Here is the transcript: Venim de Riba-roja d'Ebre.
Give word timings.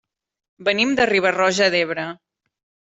Venim 0.69 0.95
de 1.01 1.07
Riba-roja 1.11 1.71
d'Ebre. 1.77 2.09